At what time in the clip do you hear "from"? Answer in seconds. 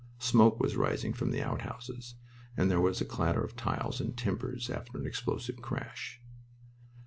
1.13-1.29